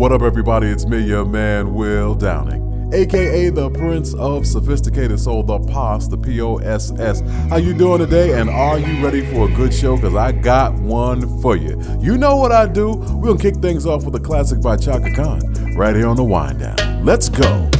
What 0.00 0.12
up, 0.12 0.22
everybody? 0.22 0.68
It's 0.68 0.86
me, 0.86 1.00
your 1.00 1.26
man, 1.26 1.74
Will 1.74 2.14
Downing, 2.14 2.90
aka 2.94 3.50
the 3.50 3.68
Prince 3.68 4.14
of 4.14 4.46
Sophisticated 4.46 5.20
Soul, 5.20 5.42
the 5.42 5.58
POS, 5.58 6.08
the 6.08 6.16
P 6.16 6.40
O 6.40 6.56
S 6.56 6.90
S. 6.98 7.20
How 7.50 7.58
you 7.58 7.74
doing 7.74 7.98
today? 7.98 8.40
And 8.40 8.48
are 8.48 8.78
you 8.78 9.04
ready 9.04 9.20
for 9.26 9.46
a 9.46 9.54
good 9.54 9.74
show? 9.74 9.96
Because 9.96 10.14
I 10.14 10.32
got 10.32 10.72
one 10.72 11.42
for 11.42 11.54
you. 11.54 11.78
You 12.00 12.16
know 12.16 12.38
what 12.38 12.50
I 12.50 12.66
do? 12.66 12.94
We're 12.94 13.26
gonna 13.26 13.38
kick 13.38 13.56
things 13.56 13.84
off 13.84 14.04
with 14.04 14.14
a 14.14 14.20
classic 14.20 14.62
by 14.62 14.78
Chaka 14.78 15.12
Khan 15.12 15.74
right 15.76 15.94
here 15.94 16.08
on 16.08 16.16
the 16.16 16.24
Wind 16.24 16.60
Down. 16.60 17.04
Let's 17.04 17.28
go. 17.28 17.70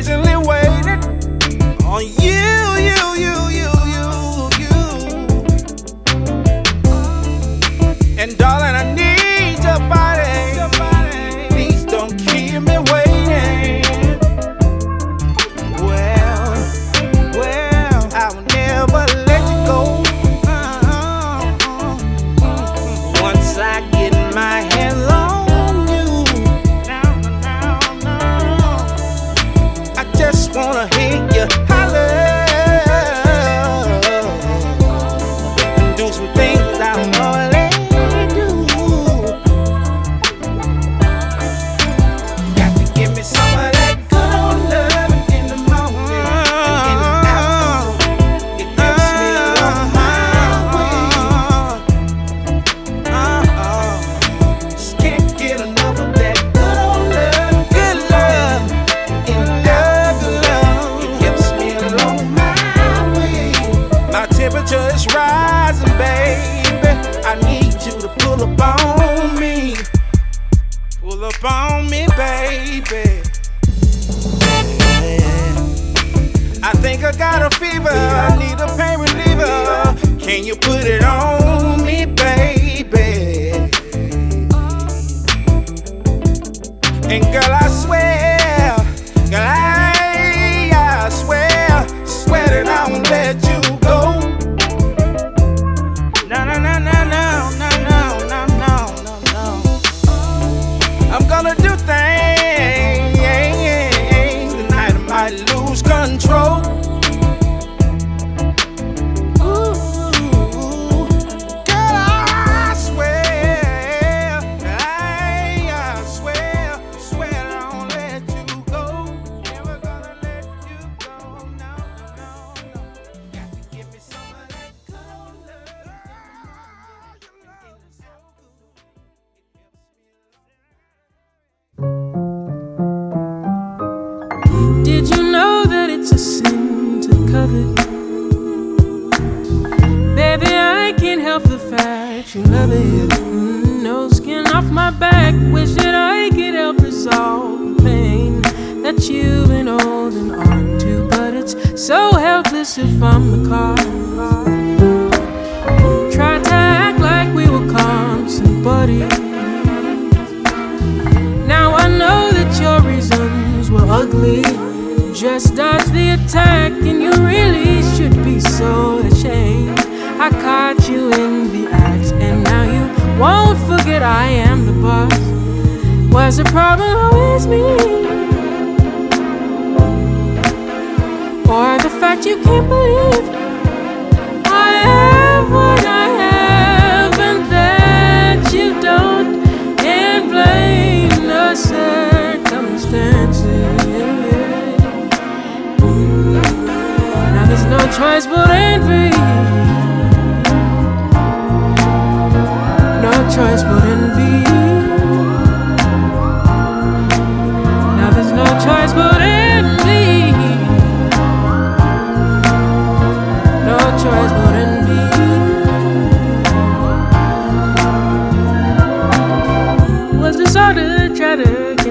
amazingly 0.00 0.29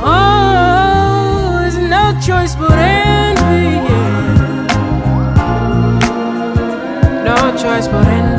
Oh, 0.00 1.68
no 1.94 2.12
choice 2.20 2.54
but 2.56 2.78
envy. 2.78 3.80
No 7.24 7.36
choice 7.56 7.88
but 7.88 8.06
envy. 8.06 8.31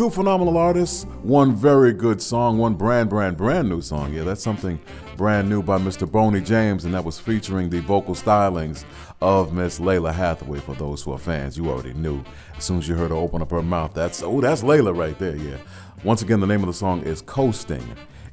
Two 0.00 0.08
phenomenal 0.08 0.56
artists, 0.56 1.04
one 1.22 1.54
very 1.54 1.92
good 1.92 2.22
song, 2.22 2.56
one 2.56 2.72
brand, 2.72 3.10
brand, 3.10 3.36
brand 3.36 3.68
new 3.68 3.82
song. 3.82 4.14
Yeah, 4.14 4.22
that's 4.22 4.42
something 4.42 4.80
brand 5.18 5.50
new 5.50 5.62
by 5.62 5.76
Mr. 5.76 6.10
Boney 6.10 6.40
James, 6.40 6.86
and 6.86 6.94
that 6.94 7.04
was 7.04 7.20
featuring 7.20 7.68
the 7.68 7.80
vocal 7.80 8.14
stylings 8.14 8.82
of 9.20 9.52
Miss 9.52 9.78
Lalah 9.78 10.14
Hathaway. 10.14 10.60
For 10.60 10.74
those 10.74 11.02
who 11.02 11.12
are 11.12 11.18
fans, 11.18 11.58
you 11.58 11.68
already 11.68 11.92
knew 11.92 12.24
as 12.56 12.64
soon 12.64 12.78
as 12.78 12.88
you 12.88 12.94
heard 12.94 13.10
her 13.10 13.16
open 13.16 13.42
up 13.42 13.50
her 13.50 13.62
mouth. 13.62 13.92
That's 13.92 14.22
oh, 14.22 14.40
that's 14.40 14.62
Lalah 14.62 14.96
right 14.96 15.18
there. 15.18 15.36
Yeah. 15.36 15.58
Once 16.02 16.22
again, 16.22 16.40
the 16.40 16.46
name 16.46 16.62
of 16.62 16.68
the 16.68 16.72
song 16.72 17.02
is 17.02 17.20
Coasting. 17.20 17.86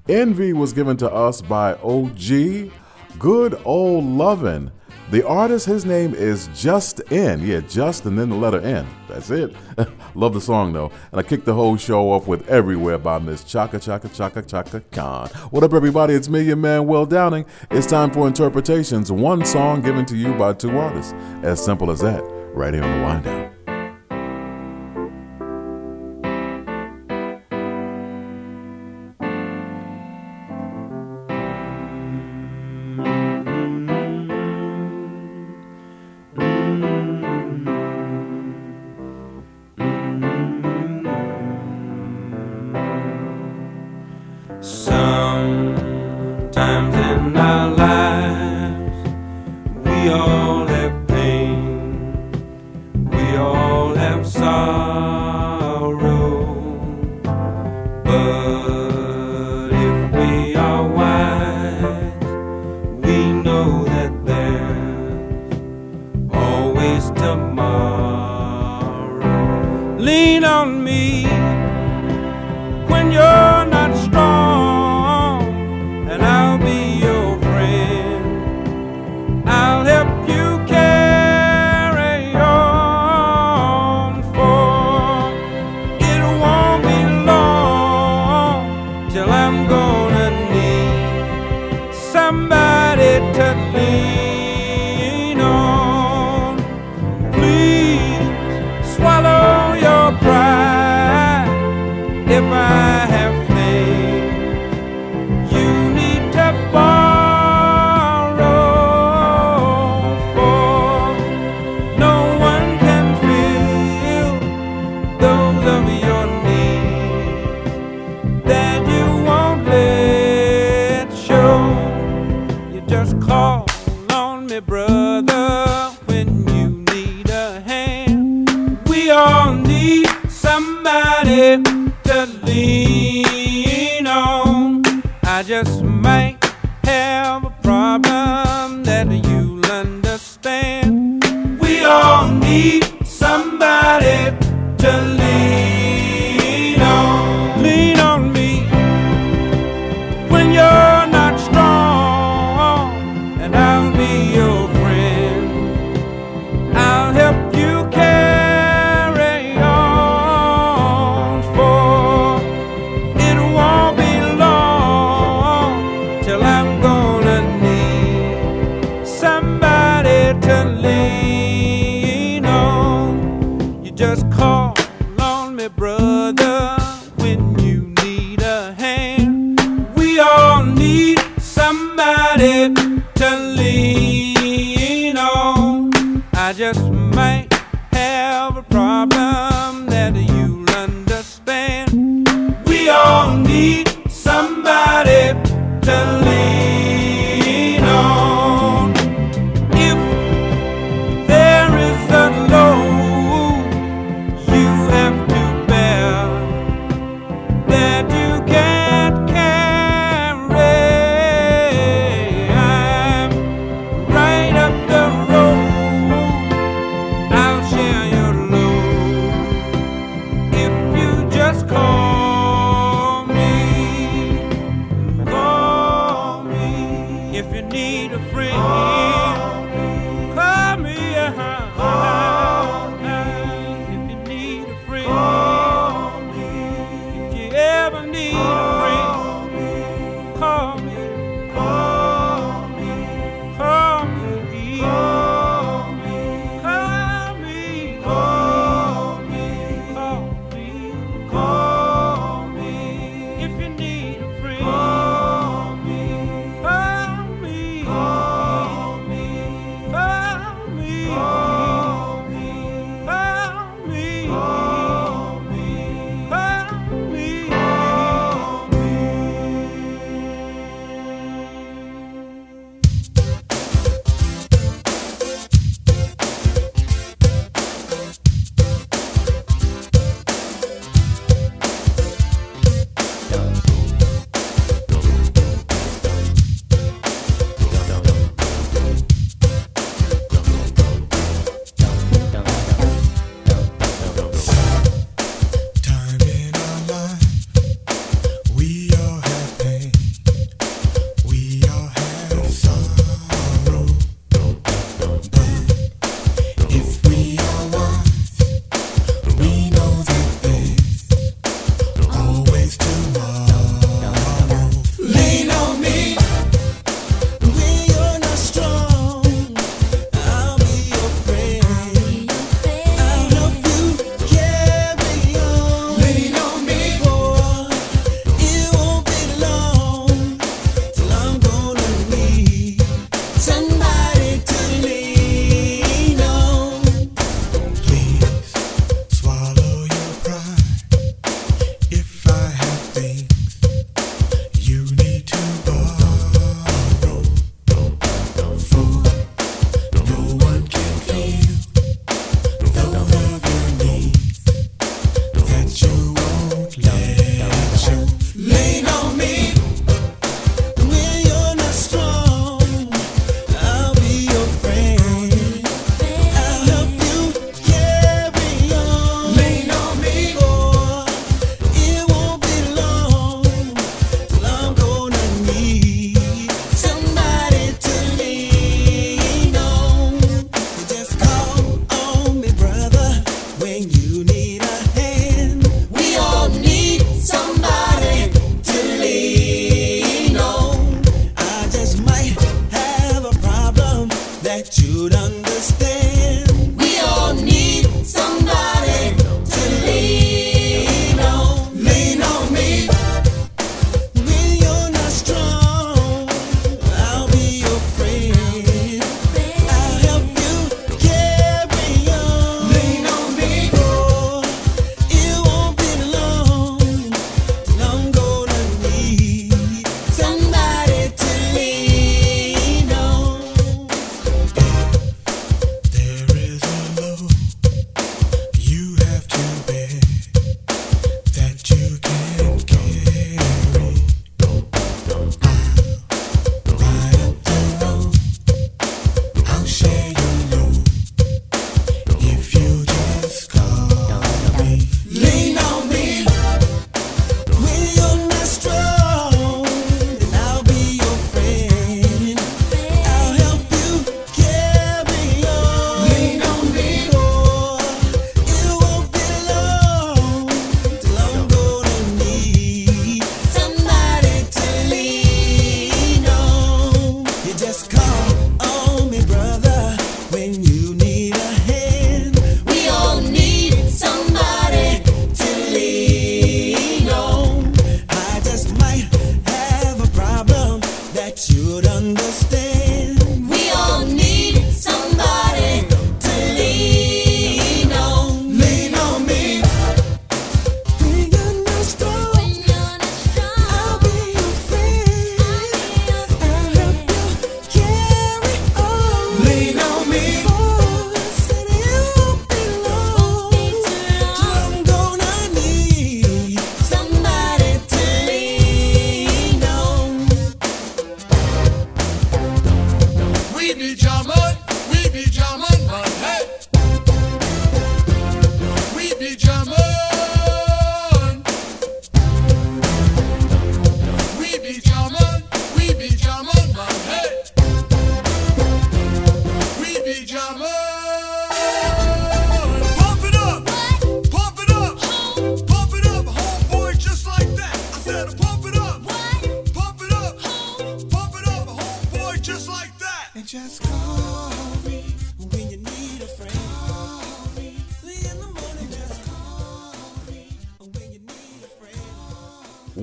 Envy 0.07 0.53
was 0.53 0.71
given 0.71 0.95
to 0.95 1.11
us 1.11 1.41
by 1.41 1.73
OG. 1.83 2.71
Good 3.19 3.61
old 3.65 4.05
lovin'. 4.05 4.71
The 5.09 5.25
artist, 5.25 5.65
his 5.67 5.85
name 5.85 6.13
is 6.13 6.49
Just 6.53 7.01
N. 7.13 7.41
Yeah, 7.41 7.61
just 7.61 8.05
and 8.05 8.19
then 8.19 8.29
the 8.29 8.35
letter 8.35 8.59
N. 8.59 8.85
That's 9.07 9.29
it. 9.29 9.55
Love 10.15 10.33
the 10.33 10.41
song 10.41 10.73
though. 10.73 10.91
And 11.13 11.19
I 11.19 11.23
kicked 11.23 11.45
the 11.45 11.53
whole 11.53 11.77
show 11.77 12.11
off 12.11 12.27
with 12.27 12.45
Everywhere 12.49 12.97
by 12.97 13.17
Miss 13.17 13.45
Chaka 13.45 13.79
Chaka 13.79 14.09
Chaka 14.09 14.41
Chaka 14.41 14.81
Khan. 14.91 15.29
What 15.49 15.63
up, 15.63 15.73
everybody? 15.73 16.13
It's 16.13 16.27
me, 16.27 16.41
your 16.41 16.57
man, 16.57 16.87
Will 16.87 17.05
Downing. 17.05 17.45
It's 17.71 17.87
time 17.87 18.11
for 18.11 18.27
interpretations. 18.27 19.09
One 19.09 19.45
song 19.45 19.81
given 19.81 20.05
to 20.07 20.17
you 20.17 20.33
by 20.33 20.51
two 20.51 20.77
artists. 20.77 21.13
As 21.41 21.63
simple 21.63 21.89
as 21.89 22.01
that. 22.01 22.21
Right 22.53 22.73
here 22.73 22.83
on 22.83 22.97
the 22.99 23.05
wind 23.05 23.23
down. 23.23 23.46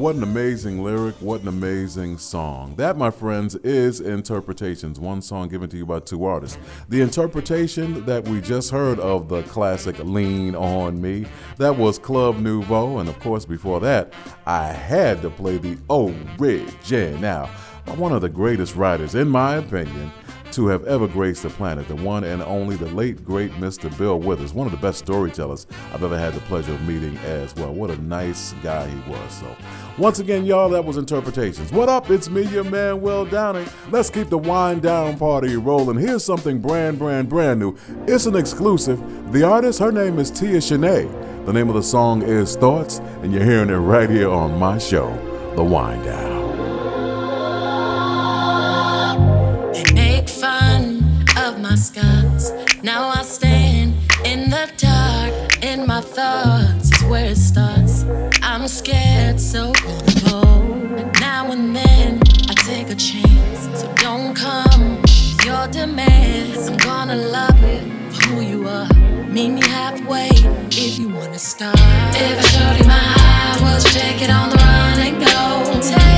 What 0.05 0.17
an 0.17 0.23
amazing 0.23 0.85
lyric. 0.85 1.15
What 1.15 1.41
an 1.41 1.49
amazing 1.49 2.19
song. 2.19 2.75
That, 2.77 2.99
my 2.99 3.11
friends, 3.11 3.55
is 3.55 4.03
Interpretations, 4.03 5.01
one 5.01 5.23
song 5.23 5.49
given 5.49 5.71
to 5.71 5.79
you 5.79 5.87
by 5.87 6.01
two 6.01 6.27
artists. 6.27 6.59
The 6.91 7.01
interpretation 7.01 8.05
that 8.05 8.29
we 8.29 8.43
just 8.43 8.71
heard 8.71 9.01
of 9.01 9.31
the 9.31 9.45
classic 9.45 9.99
Lean 10.01 10.55
On 10.57 11.01
Me, 11.01 11.25
that 11.57 11.79
was 11.79 11.99
Club 11.99 12.37
Nouveau. 12.37 12.99
And 12.99 13.09
of 13.09 13.19
course, 13.19 13.47
before 13.47 13.81
that, 13.81 14.13
I 14.45 14.67
had 14.67 15.23
to 15.23 15.31
play 15.31 15.57
the 15.57 15.79
original 15.89 17.49
one 17.97 18.13
of 18.13 18.21
the 18.21 18.29
greatest 18.29 18.77
writers, 18.77 19.15
in 19.15 19.29
my 19.31 19.57
opinion, 19.57 20.13
to 20.55 20.69
have 20.69 20.85
ever 20.85 21.09
graced 21.09 21.43
the 21.43 21.51
planet, 21.51 21.89
the 21.89 21.97
one 21.97 22.23
and 22.23 22.41
only, 22.43 22.77
the 22.77 22.87
late, 22.87 23.25
great 23.25 23.51
Mr. 23.53 23.97
Bill 23.99 24.21
Withers, 24.21 24.55
one 24.55 24.67
of 24.67 24.71
the 24.71 24.79
best 24.79 25.01
storytellers 25.01 25.67
I've 25.93 26.05
ever 26.05 26.17
had 26.17 26.33
the 26.33 26.41
pleasure 26.41 26.75
of 26.75 26.83
meeting 26.87 27.17
as 27.19 27.55
well. 27.57 27.75
What 27.75 27.91
a 27.91 28.01
nice 28.03 28.53
guy 28.63 28.89
he 28.89 29.11
was. 29.11 29.33
So, 29.33 29.57
once 29.99 30.21
again, 30.21 30.45
y'all, 30.45 30.69
that 30.71 30.85
was 30.85 30.97
Interpretations. 30.97 31.73
What 31.73 31.89
up? 31.89 32.09
It's 32.09 32.31
me, 32.31 32.43
your 32.43 32.63
man, 32.63 33.01
Will 33.01 33.25
Downing. 33.25 33.67
Let's 33.91 34.11
keep 34.11 34.29
the 34.29 34.39
wind 34.39 34.83
down 34.83 35.19
party 35.19 35.57
rolling. 35.57 35.99
Here's 35.99 36.25
something 36.25 36.61
brand, 36.61 36.99
brand, 36.99 37.29
brand 37.29 37.59
new. 37.59 37.77
It's 38.07 38.27
an 38.27 38.37
exclusive. 38.37 39.33
The 39.33 39.43
artist, 39.43 39.81
her 39.81 39.91
name 39.91 40.21
is 40.21 40.31
Tia 40.31 40.59
Shanae. 40.59 41.47
The 41.47 41.53
name 41.53 41.69
of 41.69 41.75
the 41.75 41.83
song 41.83 42.23
is 42.23 42.55
Thoughts, 42.57 43.01
and 43.23 43.33
you're 43.33 43.45
hearing 43.45 43.71
it 43.71 43.75
right 43.75 44.09
here 44.09 44.31
on 44.31 44.59
my 44.59 44.79
show, 44.79 45.13
The 45.57 45.65
Wind 45.65 46.05
Down. 46.05 46.44
Now 52.85 53.09
I 53.09 53.23
stand 53.23 53.95
in 54.27 54.51
the 54.51 54.71
dark, 54.77 55.65
in 55.65 55.87
my 55.87 56.03
thoughts 56.03 56.93
is 56.93 57.03
where 57.05 57.31
it 57.31 57.39
starts. 57.39 58.05
I'm 58.43 58.69
scared, 58.69 59.41
so 59.41 59.73
vulnerable. 59.73 61.11
Now 61.19 61.51
and 61.51 61.75
then 61.75 62.21
I 62.51 62.53
take 62.53 62.91
a 62.91 62.95
chance, 62.95 63.81
so 63.81 63.91
don't 63.95 64.37
come 64.37 65.01
with 65.01 65.45
your 65.47 65.67
demands. 65.69 66.69
I'm 66.69 66.77
gonna 66.77 67.17
love 67.17 67.59
you 67.63 67.81
for 68.11 68.27
who 68.27 68.41
you 68.43 68.69
are. 68.69 68.93
Meet 69.31 69.49
me 69.53 69.63
halfway 69.67 70.29
if 70.69 70.99
you 70.99 71.09
wanna 71.09 71.39
start. 71.39 71.79
If 71.79 72.39
I 72.39 72.43
showed 72.53 72.81
you 72.81 72.87
my 72.87 73.01
heart, 73.17 73.63
would 73.63 73.83
you 73.83 73.99
take 73.99 74.21
it 74.21 74.29
on 74.29 74.51
the 74.51 74.57
run 74.57 74.99
and 75.01 75.25
go? 75.25 75.81
Take 75.81 76.14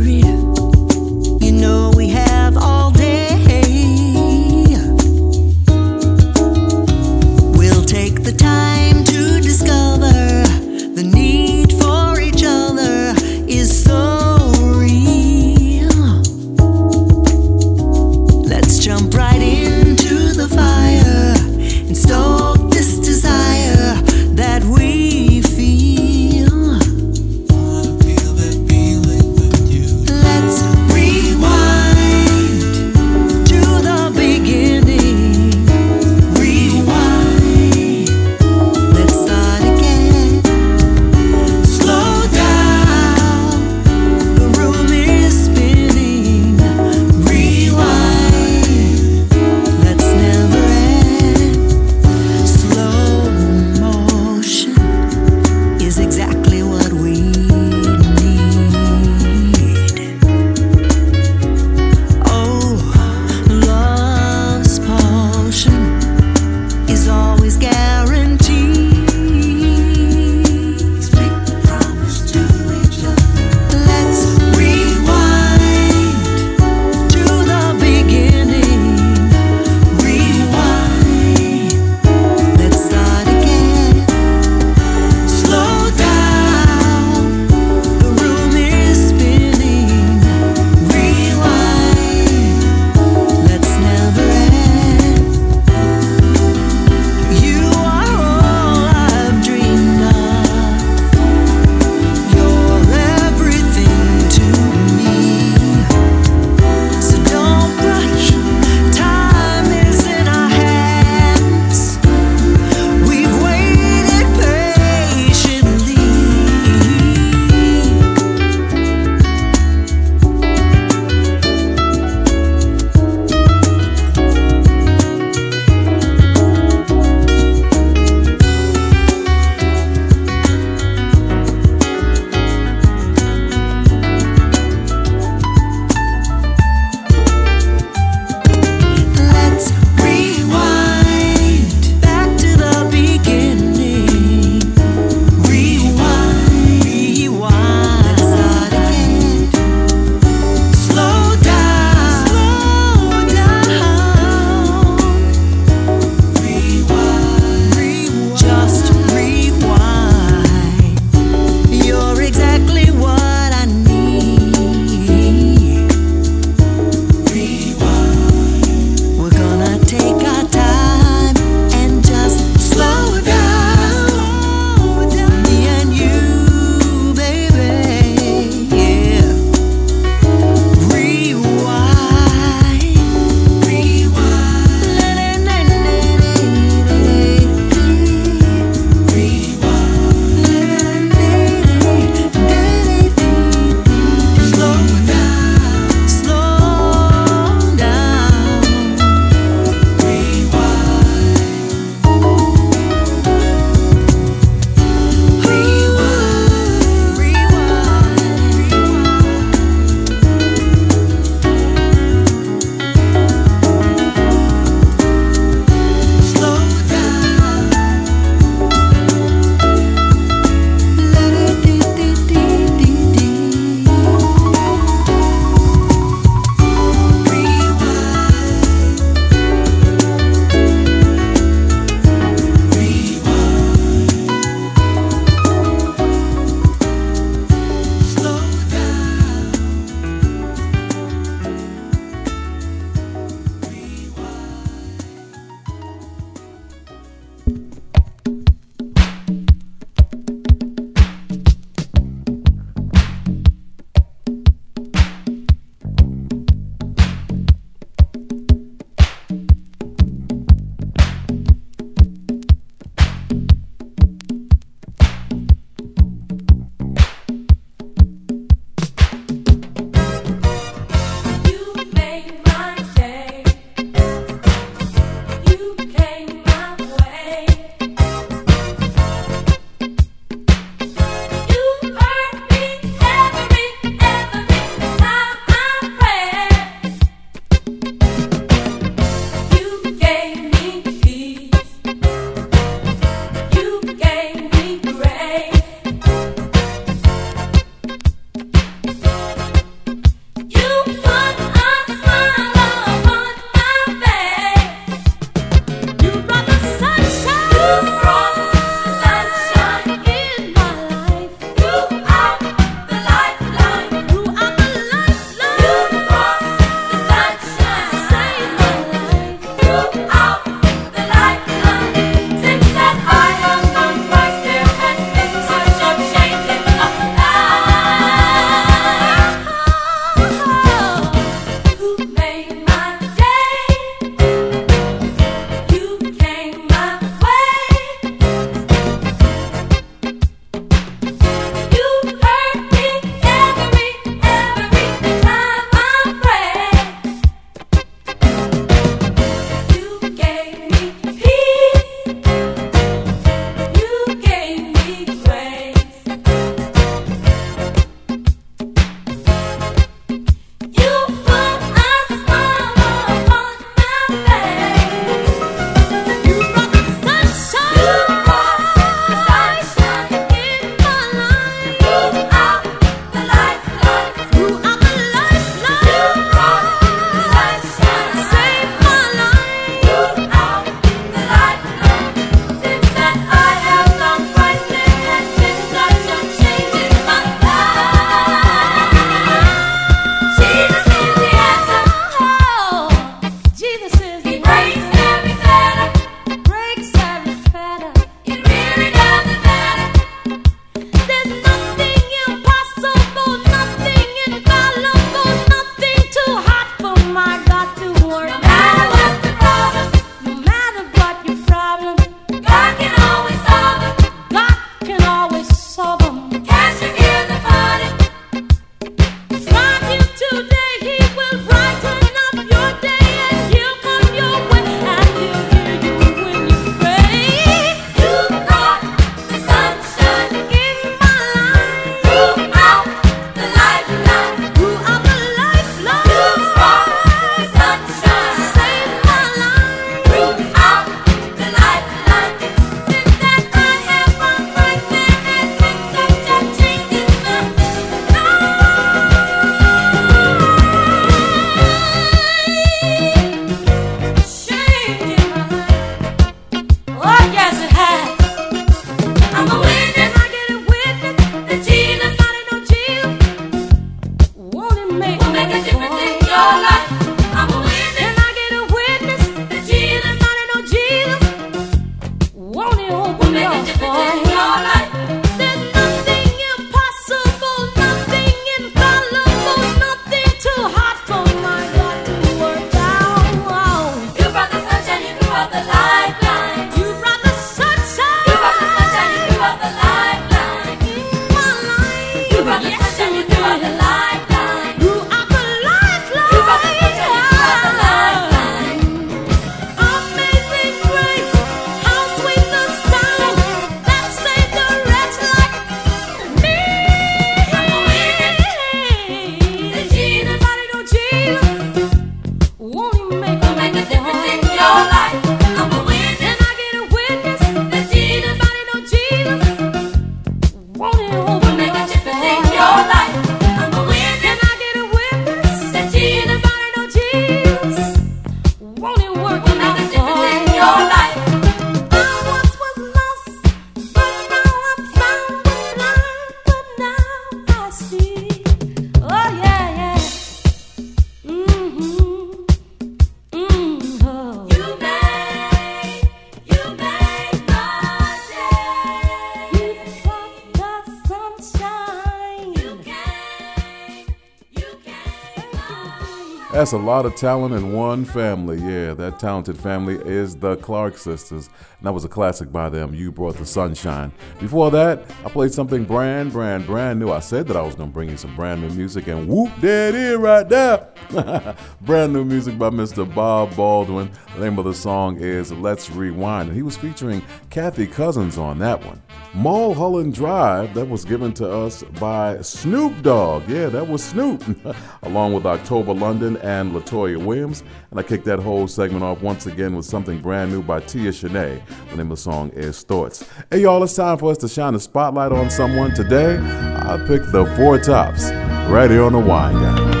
That's 556.71 556.81
a 556.81 556.85
lot 556.85 557.05
of 557.05 557.17
talent 557.17 557.53
in 557.53 557.73
one 557.73 558.05
family. 558.05 558.57
Yeah, 558.57 558.93
that 558.93 559.19
talented 559.19 559.57
family 559.57 559.95
is 559.95 560.37
the 560.37 560.55
Clark 560.55 560.97
sisters. 560.97 561.47
And 561.47 561.85
that 561.85 561.91
was 561.91 562.05
a 562.05 562.07
classic 562.07 562.49
by 562.49 562.69
them. 562.69 562.95
You 562.95 563.11
brought 563.11 563.35
the 563.35 563.45
sunshine. 563.45 564.13
Before 564.39 564.71
that, 564.71 565.03
I 565.25 565.29
played 565.29 565.51
something 565.51 565.83
brand, 565.83 566.31
brand, 566.31 566.65
brand 566.65 566.97
new. 567.01 567.11
I 567.11 567.19
said 567.19 567.49
that 567.49 567.57
I 567.57 567.61
was 567.61 567.75
going 567.75 567.89
to 567.89 567.93
bring 567.93 568.09
you 568.09 568.15
some 568.15 568.37
brand 568.37 568.61
new 568.61 568.69
music, 568.69 569.07
and 569.07 569.27
whoop, 569.27 569.51
there 569.59 569.89
it 569.89 569.95
is 569.95 570.15
right 570.15 570.47
there. 570.47 570.90
brand 571.81 572.13
new 572.13 572.23
music 572.23 572.57
by 572.57 572.69
Mr. 572.69 573.11
Bob 573.13 573.55
Baldwin. 573.55 574.11
The 574.35 574.41
name 574.41 574.59
of 574.59 574.65
the 574.65 574.73
song 574.73 575.17
is 575.17 575.51
Let's 575.51 575.89
Rewind. 575.89 576.49
And 576.49 576.55
he 576.55 576.63
was 576.63 576.77
featuring 576.77 577.21
Kathy 577.49 577.87
Cousins 577.87 578.37
on 578.37 578.59
that 578.59 578.85
one. 578.85 579.01
Mulholland 579.33 580.13
Drive, 580.13 580.73
that 580.73 580.85
was 580.85 581.05
given 581.05 581.33
to 581.33 581.49
us 581.49 581.83
by 581.99 582.41
Snoop 582.41 583.01
Dogg. 583.01 583.47
Yeah, 583.49 583.67
that 583.67 583.87
was 583.87 584.03
Snoop, 584.03 584.43
along 585.03 585.33
with 585.33 585.45
October 585.45 585.93
London 585.93 586.37
and 586.37 586.71
Latoya 586.73 587.17
Williams. 587.17 587.63
And 587.91 587.99
I 587.99 588.03
kicked 588.03 588.25
that 588.25 588.39
whole 588.39 588.67
segment 588.67 589.03
off 589.03 589.21
once 589.21 589.47
again 589.47 589.75
with 589.75 589.85
something 589.85 590.19
brand 590.19 590.51
new 590.51 590.61
by 590.61 590.81
Tia 590.81 591.11
Shanae. 591.11 591.61
The 591.89 591.95
name 591.95 592.11
of 592.11 592.17
the 592.17 592.17
song 592.17 592.49
is 592.51 592.83
Thoughts. 592.83 593.27
Hey, 593.49 593.61
y'all, 593.61 593.83
it's 593.83 593.95
time 593.95 594.17
for 594.17 594.31
us 594.31 594.37
to 594.39 594.47
shine 594.47 594.75
a 594.75 594.79
spotlight 594.79 595.31
on 595.31 595.49
someone. 595.49 595.93
Today, 595.93 596.37
I 596.37 596.97
picked 597.07 597.31
the 597.31 597.45
Four 597.57 597.79
Tops 597.79 598.31
right 598.69 598.89
here 598.89 599.03
on 599.03 599.13
the 599.13 599.19
Wind 599.19 599.59
Down. 599.59 600.00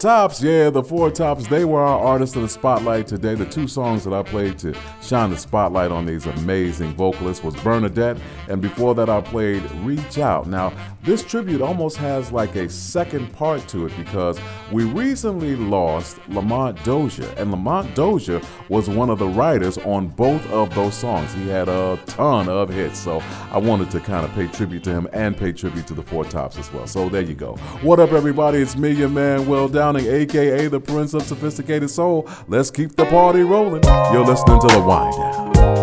Tops, 0.00 0.42
yeah, 0.42 0.70
the 0.70 0.82
Four 0.82 1.10
Tops, 1.10 1.46
they 1.46 1.66
were 1.66 1.82
our 1.82 2.00
artists 2.00 2.34
of 2.34 2.40
the 2.40 2.48
spotlight 2.48 3.06
today. 3.06 3.34
The 3.34 3.44
two 3.44 3.68
songs 3.68 4.02
that 4.04 4.14
I 4.14 4.22
played 4.22 4.58
to 4.60 4.74
shine 5.02 5.28
the 5.28 5.36
spotlight 5.36 5.90
on 5.90 6.06
these 6.06 6.24
amazing 6.24 6.94
vocalists 6.94 7.44
was 7.44 7.54
Bernadette, 7.56 8.16
and 8.48 8.62
before 8.62 8.94
that 8.94 9.10
I 9.10 9.20
played 9.20 9.62
Reach 9.82 10.16
Out. 10.16 10.46
Now, 10.46 10.72
this 11.04 11.22
tribute 11.22 11.60
almost 11.60 11.98
has 11.98 12.32
like 12.32 12.56
a 12.56 12.70
second 12.70 13.30
part 13.34 13.68
to 13.68 13.84
it 13.84 13.92
because 13.98 14.40
we 14.72 14.84
recently 14.84 15.54
lost 15.54 16.16
Lamont 16.28 16.82
Dozier, 16.82 17.28
and 17.36 17.50
Lamont 17.50 17.94
Dozier 17.94 18.40
was 18.70 18.88
one 18.88 19.10
of 19.10 19.18
the 19.18 19.28
writers 19.28 19.76
on 19.76 20.08
both 20.08 20.50
of 20.50 20.74
those 20.74 20.94
songs. 20.94 21.30
He 21.34 21.46
had 21.46 21.68
a 21.68 21.98
ton 22.06 22.48
of 22.48 22.70
hits, 22.70 22.98
so 22.98 23.22
I 23.52 23.58
wanted 23.58 23.90
to 23.90 24.00
kind 24.00 24.24
of 24.24 24.32
pay 24.32 24.46
tribute 24.46 24.82
to 24.84 24.92
him 24.92 25.08
and 25.12 25.36
pay 25.36 25.52
tribute 25.52 25.86
to 25.88 25.94
the 25.94 26.02
Four 26.02 26.24
Tops 26.24 26.56
as 26.56 26.72
well. 26.72 26.86
So 26.86 27.10
there 27.10 27.20
you 27.20 27.34
go. 27.34 27.56
What 27.82 28.00
up, 28.00 28.12
everybody? 28.12 28.60
It's 28.60 28.76
me, 28.76 28.92
your 28.92 29.10
man, 29.10 29.46
Will 29.46 29.68
Down. 29.68 29.89
Browning, 29.90 30.06
aka 30.08 30.68
the 30.68 30.78
Prince 30.78 31.14
of 31.14 31.22
Sophisticated 31.22 31.90
Soul. 31.90 32.28
Let's 32.46 32.70
keep 32.70 32.94
the 32.94 33.06
party 33.06 33.42
rolling. 33.42 33.82
You're 34.12 34.24
listening 34.24 34.60
to 34.60 34.68
the 34.68 34.80
Wind 34.80 35.16
Down. 35.16 35.79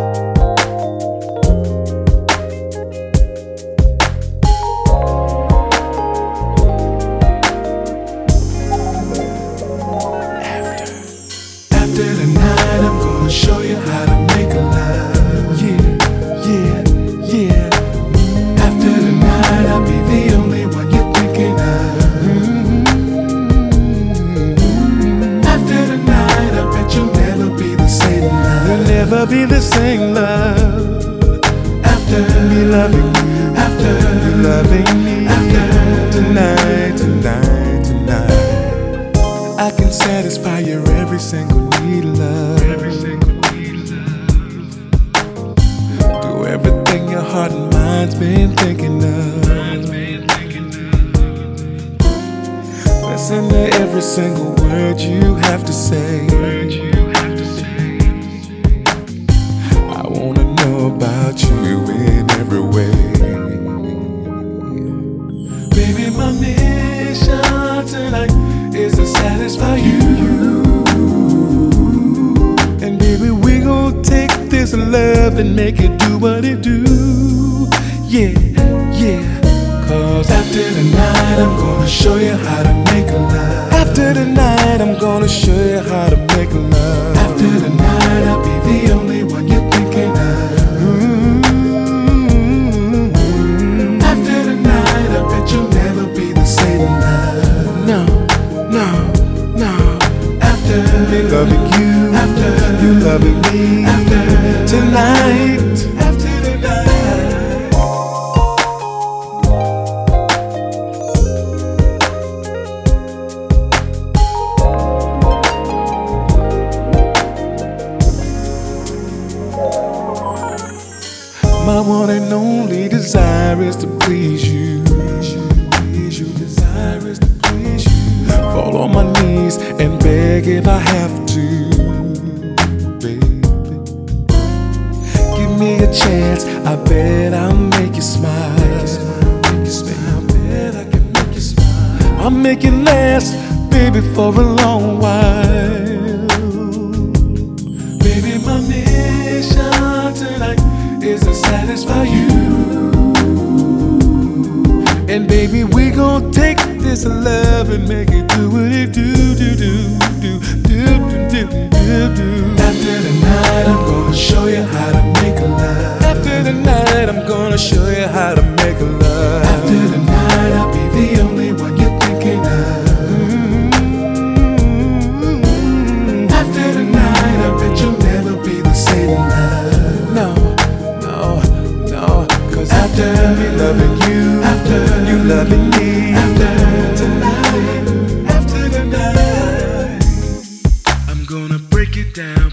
tonight 81.37 81.51
I'm 81.51 81.57
gonna 81.57 81.87
show 81.87 82.15
you 82.17 82.33
how 82.33 82.63
to 82.63 82.73
make 82.91 83.09
a 83.11 83.17
life. 83.17 83.73
After 83.73 84.13
tonight 84.13 84.81
I'm 84.81 84.97
gonna 84.99 85.27
show 85.27 85.53
you 85.53 85.79
how 85.79 86.09
to 86.09 86.26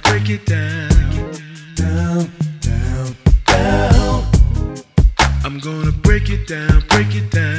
break 0.04 0.30
it 0.30 0.46
down. 0.46 0.88
Down, 1.74 2.30
down, 2.60 3.16
down. 3.46 4.24
I'm 5.44 5.58
gonna 5.58 5.92
break 5.92 6.30
it 6.30 6.46
down, 6.46 6.82
break 6.88 7.14
it 7.14 7.30
down. 7.30 7.53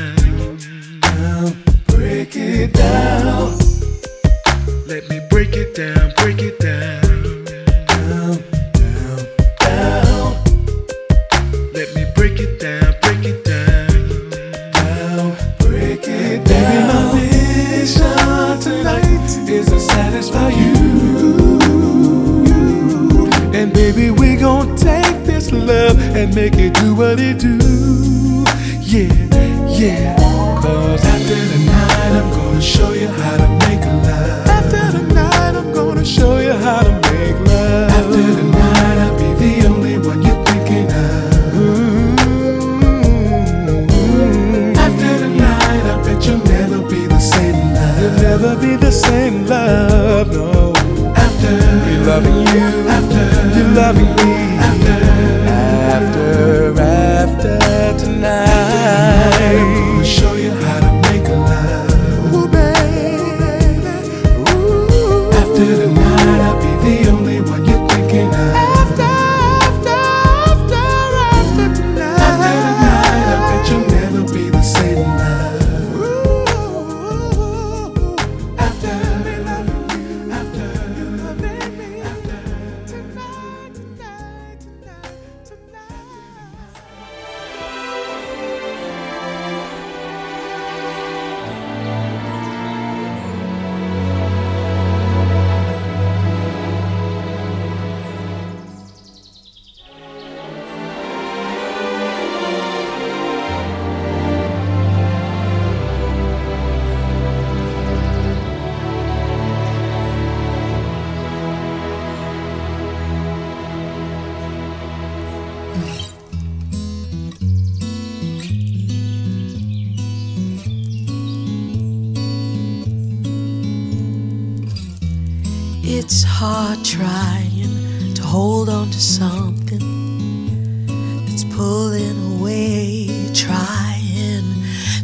Hard 126.47 126.85
trying 126.85 128.13
to 128.13 128.21
hold 128.21 128.69
on 128.69 128.87
to 128.91 129.01
something 129.01 130.85
that's 131.25 131.43
pulling 131.55 132.17
away, 132.33 133.09
trying 133.33 134.47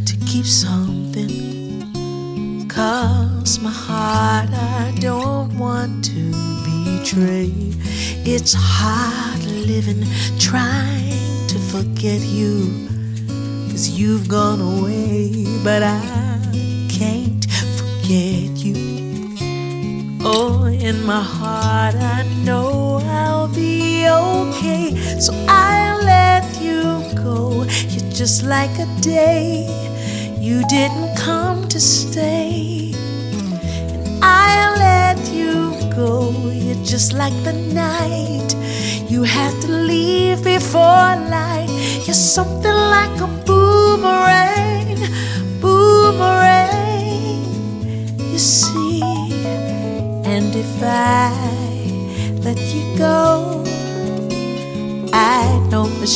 to 0.05 0.15
keep 0.27 0.45
something. 0.45 1.33
Cause 2.67 3.59
my 3.59 3.71
heart, 3.71 4.51
I 4.51 4.93
don't 4.99 5.57
want 5.57 6.05
to 6.11 6.31
betray. 6.67 7.51
It's 8.33 8.53
hard 8.53 8.90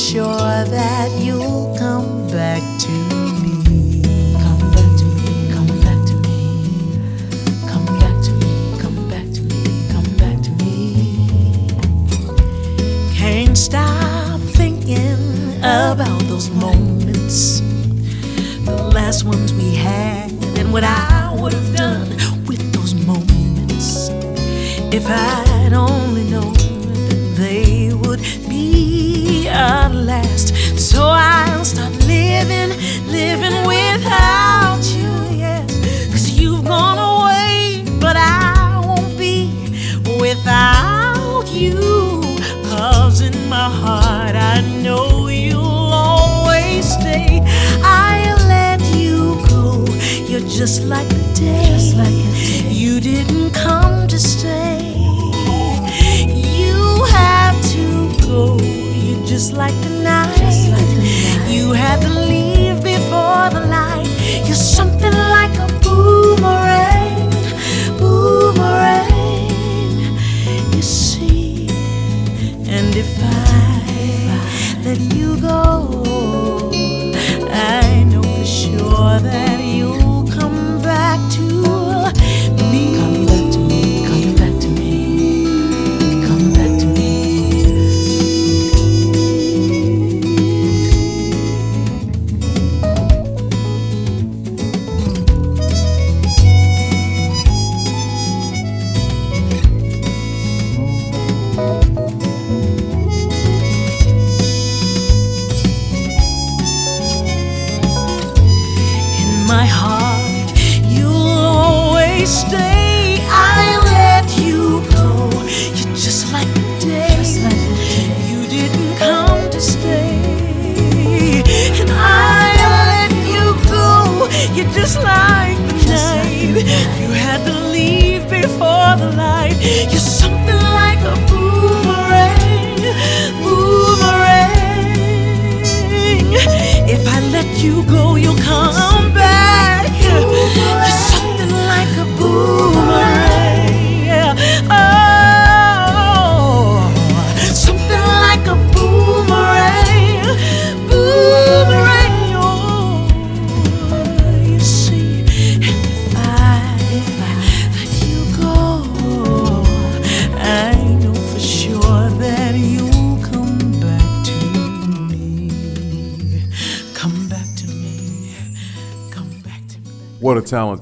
sure 0.05 0.63
that 0.65 0.94
Just 50.65 50.81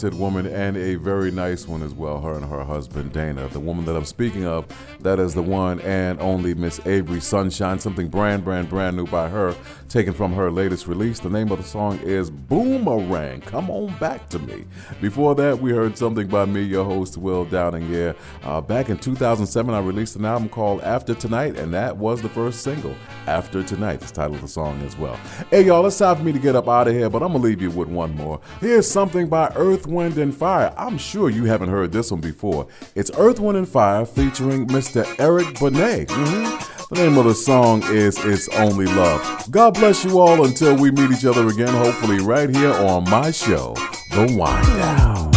talented 0.04 0.20
woman 0.20 0.46
and 0.46 0.76
a 0.76 0.96
very 0.96 1.32
nice 1.32 1.66
one 1.66 1.82
as 1.82 1.94
well, 1.94 2.20
her 2.20 2.34
and 2.34 2.44
her 2.46 2.66
husband 2.66 3.14
Dana. 3.14 3.48
The 3.48 3.60
woman 3.60 3.86
that 3.86 3.96
I'm 3.96 4.04
speaking 4.04 4.46
of, 4.46 4.66
that 5.00 5.18
is 5.18 5.34
the 5.34 5.42
one 5.42 5.80
and 5.80 6.20
only 6.20 6.54
Miss 6.54 6.86
Avery 6.86 7.22
Sunshine, 7.22 7.80
something 7.80 8.10
brand, 8.10 8.44
brand, 8.44 8.68
brand 8.70 8.98
new 8.98 9.08
by 9.08 9.30
her, 9.30 9.56
taken 9.94 10.12
from 10.12 10.34
her 10.34 10.50
latest 10.50 10.88
release. 10.88 11.20
The 11.20 11.30
name 11.30 11.52
of 11.52 11.60
the 11.60 11.64
song 11.64 12.00
is 12.00 12.32
Boomerang. 12.32 13.42
Come 13.42 13.70
on 13.70 13.96
back 14.00 14.28
to 14.30 14.40
me. 14.40 14.66
Before 15.00 15.36
that, 15.36 15.60
we 15.60 15.72
heard 15.72 15.96
something 15.96 16.28
by 16.28 16.46
me, 16.46 16.64
your 16.64 16.84
host, 16.84 17.16
Will 17.16 17.46
Downing. 17.46 17.88
Yeah, 17.94 18.14
uh, 18.42 18.60
back 18.60 18.90
in 18.90 18.98
2007, 18.98 19.72
I 19.72 19.80
released 19.80 20.16
an 20.16 20.26
album 20.26 20.50
called 20.50 20.82
After 20.82 21.14
Tonight, 21.14 21.58
and 21.60 21.72
that 21.76 21.96
was 21.96 22.24
the 22.24 22.30
first 22.30 22.64
single, 22.64 22.96
After 23.28 23.62
Tonight, 23.62 24.02
is 24.02 24.12
title 24.12 24.34
of 24.34 24.42
the 24.42 24.48
song 24.48 24.82
as 24.82 24.98
well. 24.98 25.16
Hey, 25.52 25.62
y'all, 25.62 25.86
it's 25.86 26.00
time 26.00 26.16
for 26.16 26.24
me 26.24 26.32
to 26.32 26.40
get 26.40 26.56
up 26.56 26.68
out 26.68 26.88
of 26.88 26.96
here, 26.96 27.12
but 27.12 27.22
I'm 27.22 27.30
going 27.30 27.44
to 27.44 27.48
leave 27.48 27.62
you 27.62 27.70
with 27.70 27.88
one 27.88 28.16
more. 28.16 28.42
Here's 28.62 28.90
something 28.90 29.28
by 29.28 29.54
Earth, 29.56 29.86
Wind, 29.86 30.18
and 30.18 30.36
Fire. 30.36 30.74
I'm 30.76 30.98
sure 30.98 31.30
you 31.30 31.46
haven't 31.46 31.70
heard 31.70 31.92
this 31.92 32.10
one 32.10 32.20
before. 32.20 32.66
It's 32.96 33.12
Earth, 33.16 33.40
Wind, 33.40 33.60
and 33.60 33.70
Fire 33.70 34.08
featuring 34.08 34.66
Mr. 34.70 35.06
Eric 35.20 35.60
Benet. 35.60 36.08
Mhm. 36.08 36.83
The 36.94 37.06
name 37.06 37.18
of 37.18 37.26
the 37.26 37.34
song 37.34 37.82
is 37.86 38.24
It's 38.24 38.48
Only 38.50 38.86
Love. 38.86 39.50
God 39.50 39.74
bless 39.74 40.06
you 40.06 40.20
all 40.20 40.46
until 40.46 40.78
we 40.78 40.92
meet 40.92 41.10
each 41.10 41.26
other 41.26 41.48
again, 41.48 41.74
hopefully 41.74 42.20
right 42.20 42.56
here 42.56 42.72
on 42.72 43.10
my 43.10 43.32
show, 43.32 43.74
The 44.12 44.36
Wind 44.38 44.68
Down. 44.68 45.33